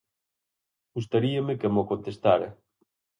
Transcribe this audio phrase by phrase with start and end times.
[0.97, 2.49] Gustaríame que mo contestara.